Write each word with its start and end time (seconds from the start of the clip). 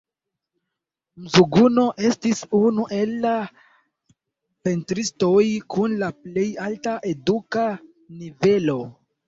Mzuguno 1.25 1.83
estis 2.09 2.41
unu 2.61 2.87
el 3.01 3.13
la 3.27 3.35
pentristoj 4.69 5.45
kun 5.77 5.97
la 6.05 6.11
plej 6.25 6.49
alta 6.67 6.99
eduka 7.15 7.71
nivelo. 8.19 8.83